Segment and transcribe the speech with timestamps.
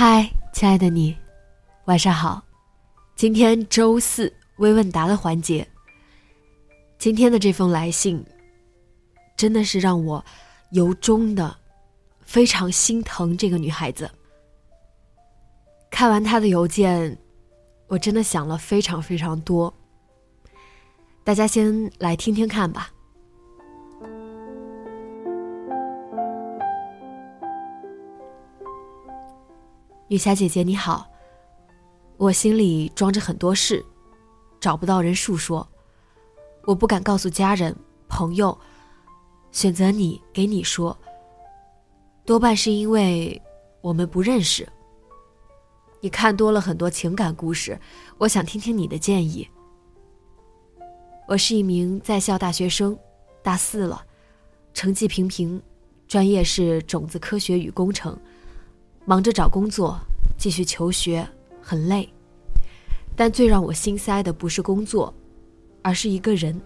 [0.00, 1.16] 嗨，亲爱的你，
[1.86, 2.40] 晚上好。
[3.16, 5.66] 今天周四微问答的环节。
[7.00, 8.24] 今天的这封来信，
[9.36, 10.24] 真的是让我
[10.70, 11.56] 由衷的
[12.20, 14.08] 非常心疼这个女孩子。
[15.90, 17.18] 看完她的邮件，
[17.88, 19.74] 我真的想了非常非常多。
[21.24, 22.92] 大家先来听听看吧。
[30.08, 31.06] 雨霞姐姐你好，
[32.16, 33.84] 我心里装着很多事，
[34.58, 35.68] 找不到人诉说，
[36.64, 37.76] 我不敢告诉家人
[38.08, 38.58] 朋友，
[39.52, 40.96] 选择你给你说，
[42.24, 43.40] 多半是因为
[43.82, 44.66] 我们不认识。
[46.00, 47.78] 你看多了很多情感故事，
[48.16, 49.46] 我想听听你的建议。
[51.26, 52.98] 我是一名在校大学生，
[53.42, 54.02] 大四了，
[54.72, 55.62] 成绩平平，
[56.06, 58.18] 专业是种子科学与工程。
[59.08, 59.98] 忙着找工作，
[60.36, 61.26] 继续求学，
[61.62, 62.06] 很累。
[63.16, 65.12] 但最让我心塞的不是工作，
[65.80, 66.60] 而是一个人。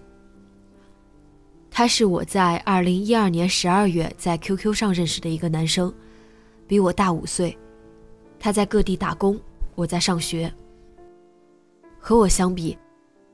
[1.70, 5.94] 他是我在二零一二年十二月在 QQ 上认识的一个男生，
[6.66, 7.56] 比我大五岁。
[8.40, 9.38] 他在各地打工，
[9.76, 10.52] 我在上学。
[12.00, 12.76] 和我相比，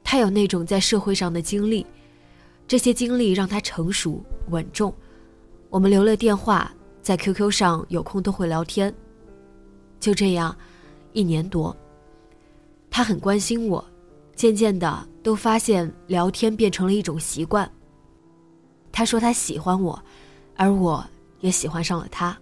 [0.05, 1.87] 他有那种在社会上的经历，
[2.67, 4.93] 这些经历让他成熟稳重。
[5.71, 6.71] 我们留了电话。
[7.03, 8.95] 在 QQ 上有空都会聊天。
[10.01, 10.57] 就这样，
[11.13, 11.77] 一年多，
[12.91, 13.85] 他很关心我，
[14.37, 17.71] 渐渐的都发现聊天变成了一种习惯。
[18.93, 20.01] 他说他喜欢我，
[20.57, 21.05] 而我
[21.41, 22.39] 也喜欢上了他。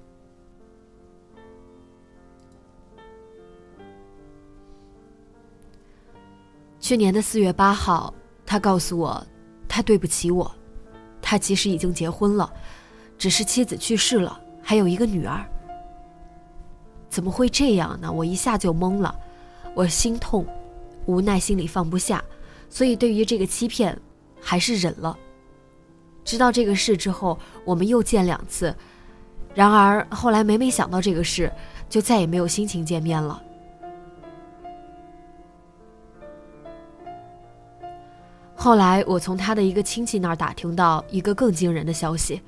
[6.78, 8.14] 去年的四月八号，
[8.44, 9.26] 他告诉我，
[9.66, 10.54] 他对不起我，
[11.20, 12.52] 他其实已经结婚了，
[13.18, 14.40] 只是妻子去世了。
[14.68, 15.46] 还有一个女儿，
[17.08, 18.10] 怎么会这样呢？
[18.10, 19.14] 我一下就懵了，
[19.76, 20.44] 我心痛，
[21.04, 22.20] 无奈心里放不下，
[22.68, 23.96] 所以对于这个欺骗，
[24.40, 25.16] 还是忍了。
[26.24, 28.74] 知道这个事之后，我们又见两次，
[29.54, 31.48] 然而后来每每想到这个事，
[31.88, 33.40] 就再也没有心情见面了。
[38.56, 42.42] 后来我从他的一个亲戚那儿打听到一个更惊人的消息。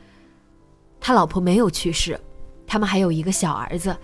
[1.00, 2.18] 他老婆没有去世，
[2.66, 3.96] 他们还有一个小儿子，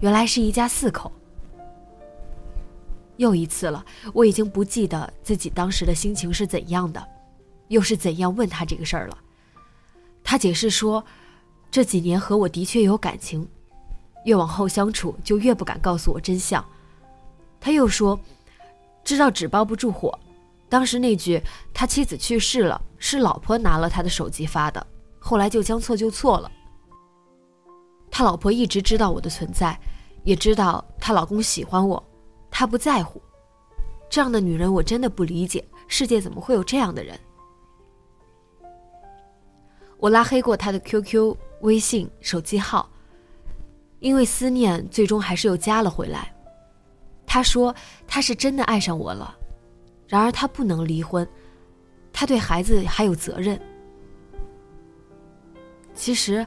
[0.00, 1.10] 原来是一家四口。
[3.16, 7.06] 又一次了，我已经不记得自己当时的心情是怎样的，
[7.68, 9.18] 又是怎样问他这个事儿了。
[10.24, 11.04] 他解释说，
[11.70, 13.46] 这几年和我的确有感情，
[14.24, 16.64] 越往后相处就越不敢告诉我真相。
[17.60, 18.18] 他又说，
[19.04, 20.18] 知道纸包不住火，
[20.68, 21.40] 当时那句
[21.72, 24.84] 他妻子去世了，是老婆拿了他的手机发的。
[25.24, 26.50] 后来就将错就错了。
[28.10, 29.78] 他老婆一直知道我的存在，
[30.24, 32.02] 也知道她老公喜欢我，
[32.50, 33.22] 她不在乎。
[34.10, 37.18] 这样的女人我真的不理解，世界怎么会有这样的人？
[39.98, 42.90] 我拉黑过他的 QQ、微信、手机号，
[44.00, 46.34] 因为思念，最终还是又加了回来。
[47.24, 47.74] 他说
[48.06, 49.34] 他是真的爱上我了，
[50.06, 51.26] 然而他不能离婚，
[52.12, 53.58] 他对孩子还有责任。
[55.94, 56.46] 其实，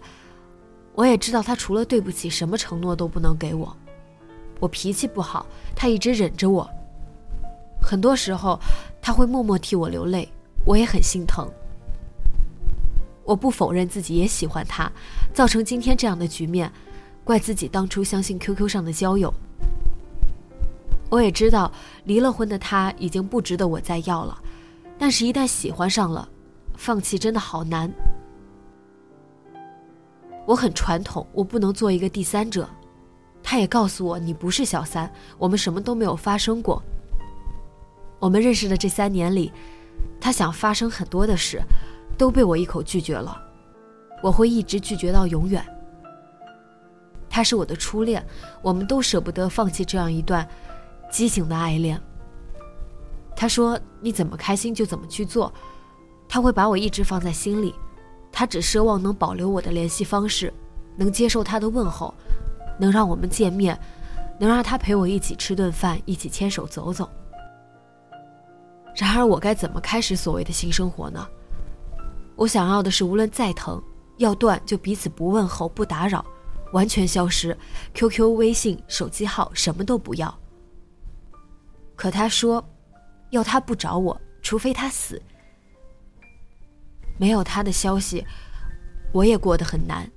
[0.94, 3.76] 我也知道他除了对不起，什么承诺都不能给我。
[4.60, 5.46] 我脾气不好，
[5.76, 6.70] 他一直忍着我。
[7.82, 8.60] 很多时候，
[9.02, 10.28] 他会默默替我流泪，
[10.66, 11.48] 我也很心疼。
[13.24, 14.92] 我不否认自己也喜欢他，
[15.34, 16.72] 造成今天这样的局面，
[17.24, 19.34] 怪自己当初相信 QQ 上的交友。
[21.10, 21.72] 我也知道
[22.06, 24.38] 离了婚的他已经不值得我再要了，
[24.98, 26.28] 但是，一旦喜欢上了，
[26.76, 27.92] 放弃真的好难。
[30.46, 32.68] 我很传统，我不能做一个第三者。
[33.42, 36.82] 他也告诉我，你不是小三，我们什么都没有发生过。
[38.20, 39.52] 我们认识的这三年里，
[40.20, 41.62] 他想发生很多的事，
[42.18, 43.40] 都被我一口拒绝了。
[44.24, 45.64] 我会一直拒绝到永远。
[47.30, 48.26] 他是我的初恋，
[48.62, 50.48] 我们都舍不得放弃这样一段
[51.12, 52.02] 畸形的爱恋。
[53.36, 55.54] 他说：“你怎么开心就怎么去做。”
[56.28, 57.76] 他会把我一直放在心里，
[58.38, 60.54] 他只奢望能保留我的联系方式，
[60.98, 62.14] 能接受他的问候，
[62.78, 63.80] 能让我们见面，
[64.38, 67.10] 能让他陪我一起吃顿饭，一起牵手走走。
[68.94, 71.26] 然而，我该怎么开始所谓的新生活呢？
[72.36, 73.82] 我想要的是，无论再疼，
[74.18, 76.26] 要断就彼此不问候、不打扰，
[76.74, 77.58] 完全消失
[77.94, 80.38] ，QQ、微信、手机号什么都不要。
[81.96, 82.62] 可他说，
[83.30, 85.22] 要他不找我，除非他死。
[87.18, 88.26] 没有他的消息，
[89.12, 90.10] 我也过得很难。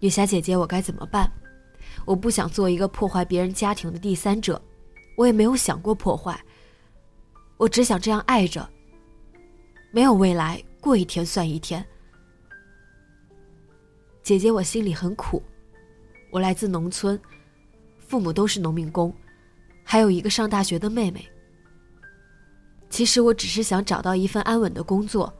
[0.00, 1.30] 雨霞姐姐，我该怎么办？
[2.04, 4.60] 我不想做一个破坏别人家庭的第三者，
[5.16, 6.40] 我也没有想过破坏。
[7.56, 8.68] 我只想这样爱着。
[9.90, 11.84] 没有未来，过一天算一天。
[14.22, 15.42] 姐姐，我心里很苦。
[16.30, 17.18] 我来自农村，
[17.98, 19.14] 父母都是农民工，
[19.82, 21.26] 还有一个上大学的妹妹。
[22.90, 25.32] 其实我只是想找到一份安稳的工作，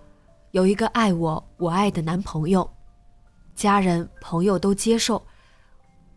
[0.53, 2.69] 有一个爱我、我爱的男朋友，
[3.55, 5.23] 家人朋友都接受，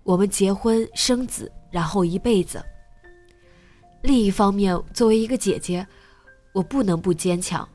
[0.03, 2.63] 我们结婚生子，然后一辈子。
[4.03, 5.85] 另一方面，作为一个姐姐，
[6.53, 7.67] 我不能不坚强，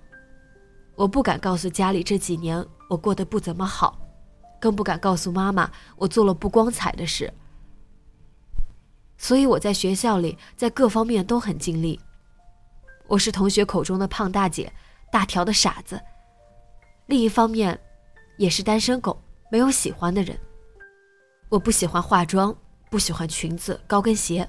[0.94, 3.98] 我不敢告诉家里这几年我过得不怎么好，
[4.60, 7.32] 更不敢告诉妈妈我做了不光彩的事。
[9.18, 11.98] 所以我在学校里，在各方面都很尽力。
[13.08, 14.72] 我是同学口中的胖大姐，
[15.12, 16.00] 大条的傻子。
[17.06, 17.78] 另一方面，
[18.36, 20.36] 也是单身狗，没有喜欢的人。
[21.48, 22.54] 我不喜欢化妆，
[22.90, 24.48] 不喜欢裙子、高跟鞋，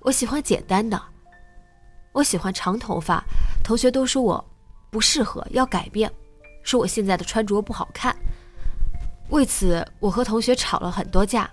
[0.00, 1.00] 我喜欢简单的。
[2.12, 3.24] 我喜欢长头发，
[3.64, 4.44] 同学都说我
[4.90, 6.12] 不适合，要改变，
[6.62, 8.14] 说我现在的穿着不好看。
[9.30, 11.50] 为此，我和同学吵了很多架。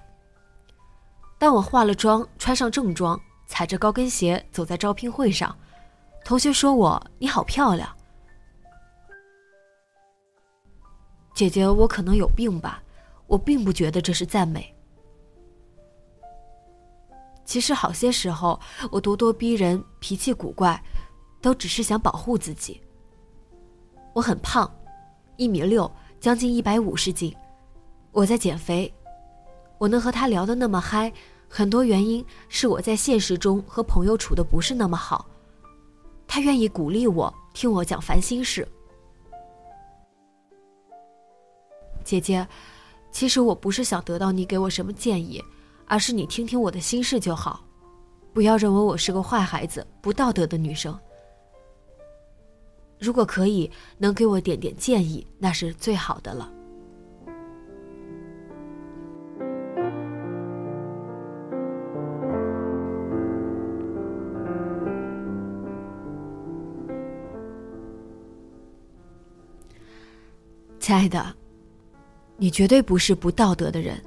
[1.40, 5.58] 当我化了妆，穿上正装，踩着高跟鞋走在招聘会上。
[6.24, 7.90] 同学说我你好漂亮，
[11.34, 12.82] 姐姐，我可能有病吧？
[13.28, 14.74] 我并不觉得这是赞美。
[17.44, 18.58] 其实好些时候，
[18.92, 20.82] 我咄咄逼人、脾气古怪，
[21.42, 22.80] 都只是想保护自己。
[24.14, 24.70] 我很胖，
[25.36, 27.36] 一米六，将近一百五十斤，
[28.12, 28.94] 我在减肥。
[29.78, 31.12] 我能和他聊得那么嗨，
[31.50, 35.26] 很多原因是我在现实中和朋友处的不是那么好。
[36.34, 38.66] 他愿意鼓励我，听我讲烦心事。
[42.06, 42.48] 姐姐，
[43.12, 45.44] 其实我不是想得到你给我什么建议，
[45.88, 47.62] 而是你听听我的心事就好，
[48.32, 50.98] 不要认为我是个坏孩子、不道德的女生。
[52.98, 56.50] 如果可以，能给我点点建议，那是最好的了。
[70.92, 71.34] 亲爱的，
[72.36, 74.04] 你绝对不是不道德的人，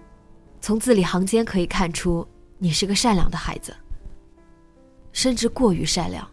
[0.60, 3.74] 从字里行间可以看出你是个善良的孩子，
[5.10, 6.30] 甚至过于善良。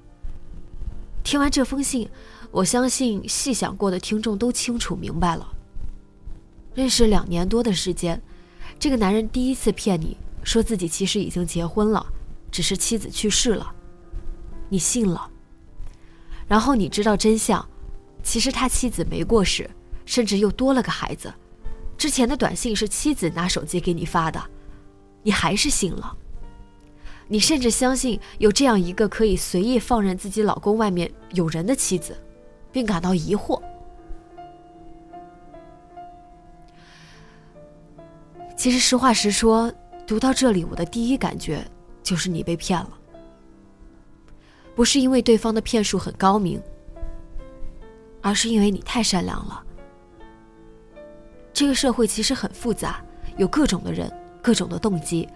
[1.23, 2.05] 听完这封信，
[2.51, 5.47] 我相信细想过的听众都清楚明白了。
[6.75, 8.21] 认识两年多的时间，
[8.77, 12.05] 这个男人第一次骗你说自己其实已经结婚了，
[12.51, 13.73] 只是妻子去世了，
[14.67, 15.31] 你信了。
[16.45, 17.65] 然后你知道真相，
[18.21, 19.71] 其实他妻子没过世。
[20.11, 21.33] 甚至又多了个孩子，
[21.97, 24.43] 之前的短信是妻子拿手机给你发的，
[25.23, 26.17] 你还是信了。
[27.29, 32.13] 你甚至相信有这样一个可以随意放任自己老公外面有人的妻子，
[32.73, 33.61] 并感到疑惑。
[38.57, 39.73] 其实实话实说，
[40.05, 41.65] 读到这里，我的第一感觉
[42.03, 42.91] 就是你被骗了，
[44.75, 46.61] 不是因为对方的骗术很高明，
[48.19, 49.63] 而是因为你太善良了。
[51.61, 52.99] 这个社会其实很复杂，
[53.37, 55.29] 有各种的人，各种的动机。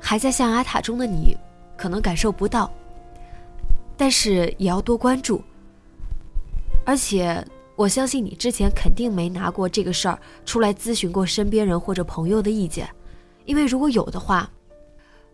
[0.00, 1.36] 还在象牙塔中的你，
[1.76, 2.72] 可能感受不到，
[3.96, 5.42] 但是也要多关注。
[6.86, 7.44] 而且
[7.74, 12.88] 我相信你之前肯定没拿过这个事儿出来咨询过身边人或者朋友的意见，
[13.46, 14.48] 因为如果有的话，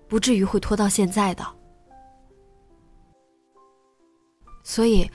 [0.08, 1.46] 不至于会拖到现在的。
[4.64, 5.06] 所以，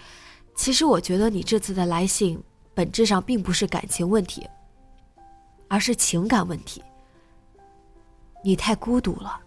[0.56, 2.40] 其实我觉得你这次的来信。
[2.76, 4.48] 本质上并不是感情问题，
[5.70, 6.84] 而是情感问题。
[8.44, 9.40] 你太孤独了，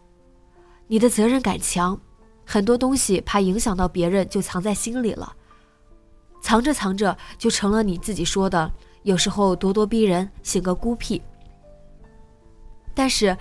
[0.88, 1.96] 你的责任感强，
[2.44, 5.36] 很多东西怕影响到别人，就藏在心里了。
[6.40, 11.20] 藏着藏着，就成了你自己说的，有时候咄咄逼人，性格孤僻。
[12.94, 13.36] 但是，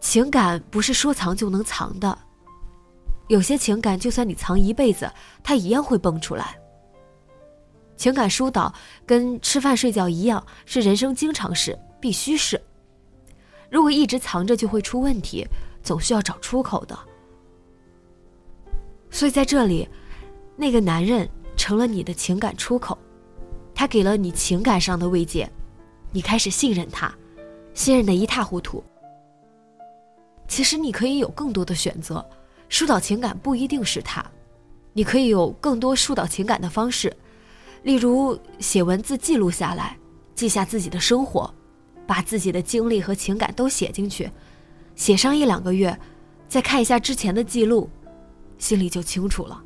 [0.00, 2.18] 情感不是说藏就能藏的，
[3.28, 5.12] 有些情感就算你藏一辈子，
[5.44, 6.58] 它一样会蹦出来。
[7.98, 8.72] 情感疏导
[9.04, 12.58] 跟吃饭睡觉一样，是人生经常事，必须是。
[13.68, 15.44] 如果一直藏着，就会出问题，
[15.82, 16.96] 总需要找出口的。
[19.10, 19.86] 所以在这里，
[20.56, 22.96] 那个男人成了你的情感出口，
[23.74, 25.50] 他给了你情感上的慰藉，
[26.12, 27.12] 你开始信任他，
[27.74, 28.82] 信任的一塌糊涂。
[30.46, 32.24] 其实你可以有更多的选择，
[32.68, 34.24] 疏导情感不一定是他，
[34.92, 37.14] 你可以有更多疏导情感的方式。
[37.82, 39.96] 例如写文字记录下来，
[40.34, 41.52] 记下自己的生活，
[42.06, 44.30] 把自己的经历和情感都写进去，
[44.94, 45.96] 写上一两个月，
[46.48, 47.88] 再看一下之前的记录，
[48.58, 49.62] 心里就清楚了。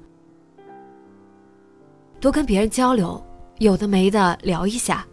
[2.21, 3.21] 多跟别人交流，
[3.59, 5.05] 有的没的聊一下，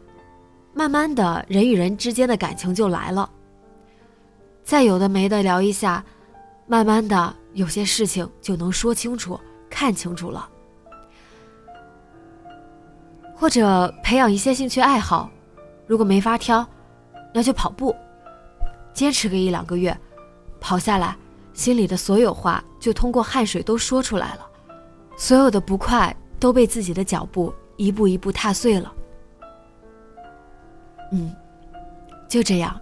[0.73, 3.29] 慢慢的人与人之间的感情就来了。
[4.63, 6.05] 再有的没的聊一下，
[6.67, 9.39] 慢慢的有些事情就能说清楚、
[9.69, 10.47] 看清楚了。
[13.39, 15.29] 或者培养一些兴趣爱好，
[15.87, 16.67] 如果没法挑，
[17.33, 17.95] 那就跑步，
[18.93, 19.97] 坚持个一两个月，
[20.59, 21.15] 跑下来，
[21.53, 24.45] 心里的所有话就通过汗水都说出来了，
[25.15, 28.93] 所有的不快都被自己的脚步一步一步踏碎了。
[31.13, 31.33] 嗯，
[32.27, 32.77] 就这样，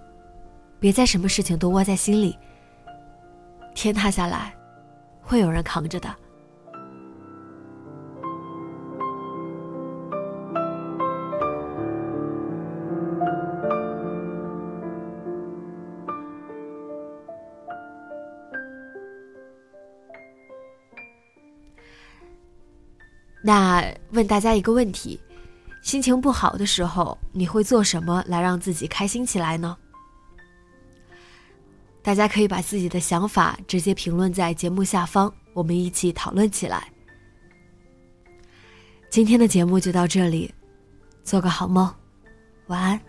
[0.79, 2.35] 别再什么事情都窝在心里，
[3.75, 4.55] 天塌下来，
[5.21, 6.09] 会有人扛着的。
[23.47, 25.17] 那问大家一个问题：
[25.81, 29.77] 心情不好的时候，你会做什么来让自己开心起来呢？
[32.01, 36.91] 大家可以把自己的想法直接评论在节目下方，我们一起讨论起来。
[39.09, 40.53] 今天的节目就到这里，
[41.23, 41.89] 做个好梦，
[42.65, 42.99] 晚安。